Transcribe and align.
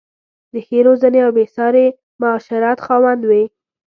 د 0.53 0.55
ښې 0.65 0.79
روزنې 0.87 1.19
او 1.25 1.31
بې 1.37 1.45
ساري 1.55 1.87
معاشرت 2.21 2.77
خاوند 2.85 3.21
وې. 3.29 3.43